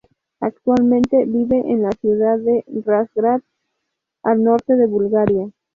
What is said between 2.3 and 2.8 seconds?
de